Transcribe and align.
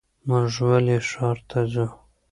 مونږ 0.27 0.51
ولې 0.69 0.97
ښار 1.09 1.37
ته 1.49 1.59
ځو؟ 1.71 1.85